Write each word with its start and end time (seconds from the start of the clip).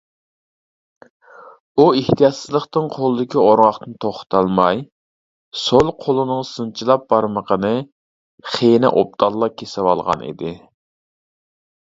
ئۇ 1.81 1.83
ئېھتىياتسىزلىقتىن 1.99 2.87
قولىدىكى 2.95 3.37
ئورغاقنى 3.41 3.93
توختىتالماي، 4.07 4.81
سول 5.65 5.93
قولىنىڭ 6.05 6.43
سىنچىلاپ 6.55 7.07
بارمىقىنى 7.15 7.73
خېنە 8.57 8.95
ئوبدانلا 9.03 9.55
كېسىۋالغان 9.61 10.29
ئىدى. 10.31 10.59